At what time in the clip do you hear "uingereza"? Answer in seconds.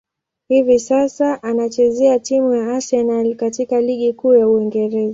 4.47-5.09